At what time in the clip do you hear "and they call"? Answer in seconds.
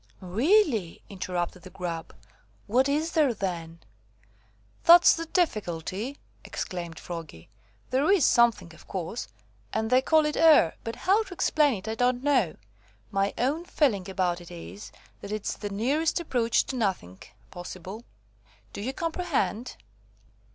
9.71-10.25